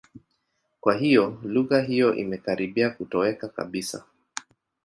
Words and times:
Kwa 0.81 0.95
hiyo, 0.95 1.39
lugha 1.43 1.81
hiyo 1.81 2.15
imekaribia 2.15 2.89
kutoweka 2.89 3.47
kabisa. 3.47 4.05